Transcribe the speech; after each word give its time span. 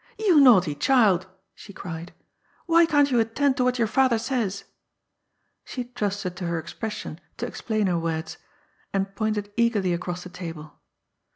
"You 0.17 0.39
naughty 0.39 0.73
child!" 0.73 1.27
she 1.53 1.73
cried." 1.73 2.11
Why 2.65 2.87
can't 2.87 3.11
you 3.11 3.19
attend 3.19 3.55
to 3.57 3.63
what 3.63 3.77
your 3.77 3.87
father 3.87 4.17
says?" 4.17 4.63
She 5.63 5.83
trusted 5.93 6.35
to 6.37 6.47
her 6.47 6.57
expression 6.57 7.19
to 7.37 7.45
ex 7.45 7.61
plain 7.61 7.85
her 7.85 7.99
words— 7.99 8.37
and 8.95 9.13
pointed 9.15 9.51
eagerly 9.57 9.93
across 9.93 10.23
the 10.23 10.29
table. 10.29 10.73